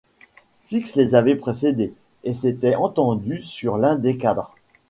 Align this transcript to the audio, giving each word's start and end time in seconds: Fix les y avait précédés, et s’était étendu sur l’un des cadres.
Fix 0.65 0.95
les 0.95 1.11
y 1.11 1.15
avait 1.15 1.35
précédés, 1.35 1.93
et 2.23 2.33
s’était 2.33 2.73
étendu 2.73 3.43
sur 3.43 3.77
l’un 3.77 3.97
des 3.97 4.17
cadres. 4.17 4.55